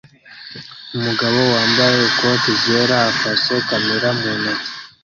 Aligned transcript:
Umugore 0.95 1.39
wambaye 1.53 1.97
ikote 2.09 2.49
ryera 2.59 2.97
afashe 3.11 3.53
kamera 3.67 4.07
mu 4.19 4.31
ntoki 4.41 4.71